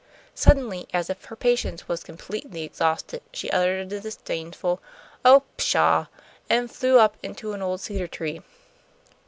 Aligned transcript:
Suddenly, 0.33 0.87
as 0.95 1.11
if 1.11 1.25
her 1.25 1.35
patience 1.35 1.87
was 1.87 2.03
completely 2.03 2.63
exhausted, 2.63 3.21
she 3.31 3.51
uttered 3.51 3.93
a 3.93 4.01
disdainful 4.01 4.81
"Oh, 5.23 5.43
pshaw!" 5.57 6.07
and 6.49 6.71
flew 6.71 6.97
up 6.97 7.17
into 7.21 7.53
an 7.53 7.61
old 7.61 7.81
cedar 7.81 8.07
tree. 8.07 8.41